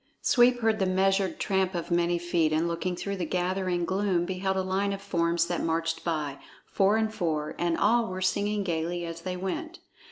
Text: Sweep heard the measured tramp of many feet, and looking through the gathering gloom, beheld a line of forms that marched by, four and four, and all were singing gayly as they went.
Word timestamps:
Sweep 0.23 0.61
heard 0.61 0.79
the 0.79 0.87
measured 0.87 1.39
tramp 1.39 1.75
of 1.75 1.91
many 1.91 2.17
feet, 2.17 2.51
and 2.51 2.67
looking 2.67 2.95
through 2.95 3.17
the 3.17 3.23
gathering 3.27 3.85
gloom, 3.85 4.25
beheld 4.25 4.57
a 4.57 4.63
line 4.63 4.93
of 4.93 4.99
forms 5.03 5.45
that 5.45 5.61
marched 5.61 6.03
by, 6.03 6.39
four 6.65 6.97
and 6.97 7.13
four, 7.13 7.53
and 7.59 7.77
all 7.77 8.07
were 8.07 8.19
singing 8.19 8.63
gayly 8.63 9.05
as 9.05 9.21
they 9.21 9.37
went. 9.37 9.77